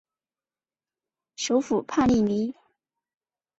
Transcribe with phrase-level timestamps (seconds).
[1.35, 2.55] 首府帕利尼。